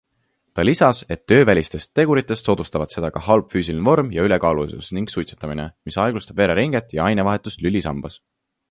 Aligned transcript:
Ta 0.59 0.63
lisas, 0.63 1.01
et 1.15 1.19
töövälistest 1.31 1.91
teguritest 1.99 2.49
soodustavad 2.49 2.95
seda 2.95 3.13
ka 3.19 3.23
halb 3.27 3.53
füüsiline 3.53 3.87
vorm 3.91 4.11
ja 4.17 4.27
ülekaalulisus 4.31 4.91
ning 4.99 5.15
suitsetamine, 5.17 5.71
mis 5.91 6.01
aeglustab 6.07 6.45
vereringet 6.45 6.99
ja 7.01 7.09
ainevahetust 7.13 7.65
lülisambas. 7.69 8.23